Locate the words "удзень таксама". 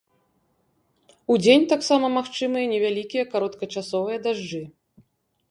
1.33-2.05